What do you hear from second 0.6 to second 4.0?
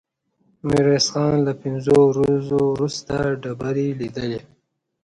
ميرويس خان له پنځو ورځو وروسته ډبرې